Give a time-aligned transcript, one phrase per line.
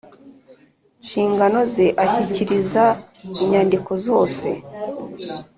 [1.01, 2.83] Nshingano ze ashyikiriza
[3.43, 4.47] inyandiko zose